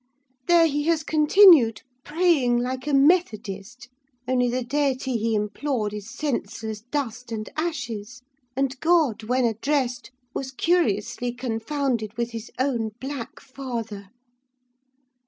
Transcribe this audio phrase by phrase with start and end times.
[0.47, 3.87] There he has continued, praying like a Methodist:
[4.27, 8.23] only the deity he implored is senseless dust and ashes;
[8.55, 14.09] and God, when addressed, was curiously confounded with his own black father!